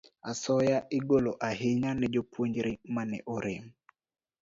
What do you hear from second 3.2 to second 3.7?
orem.